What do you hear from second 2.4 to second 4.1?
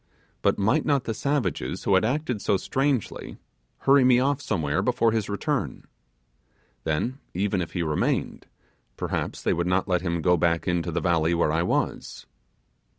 so strangely, hurry